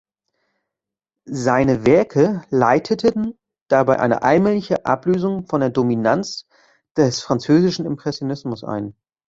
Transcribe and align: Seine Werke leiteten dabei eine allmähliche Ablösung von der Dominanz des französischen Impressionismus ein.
Seine 1.29 1.85
Werke 1.85 2.41
leiteten 2.49 3.37
dabei 3.67 3.99
eine 3.99 4.23
allmähliche 4.23 4.83
Ablösung 4.87 5.45
von 5.45 5.59
der 5.61 5.69
Dominanz 5.69 6.47
des 6.97 7.21
französischen 7.21 7.85
Impressionismus 7.85 8.63
ein. 8.63 8.95